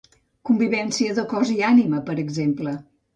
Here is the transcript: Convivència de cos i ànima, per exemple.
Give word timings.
Convivència 0.49 1.15
de 1.19 1.25
cos 1.33 1.51
i 1.57 1.57
ànima, 1.67 1.99
per 2.09 2.17
exemple. 2.25 2.75